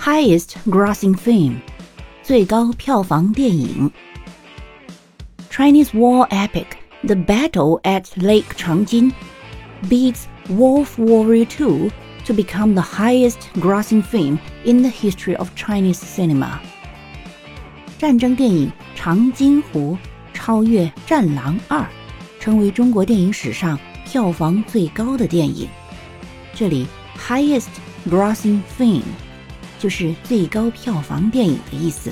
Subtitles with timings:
[0.00, 1.56] highest-grossing film
[2.22, 3.90] 最高票房电影
[5.50, 6.66] Chinese war epic
[7.06, 9.12] The Battle at Lake Changjin
[9.88, 11.90] beats Wolf Warrior 2
[12.24, 16.60] to become the highest-grossing film in the history of Chinese cinema.
[17.98, 19.96] 战争电影《长津湖》
[20.36, 21.80] 超越《战狼二》，
[22.40, 25.68] 成为中国电影史上票房最高的电影。
[26.54, 26.86] 这里
[27.16, 27.68] highest
[28.08, 29.02] grossing film。
[29.78, 32.10] 就是最高票房电影的意思。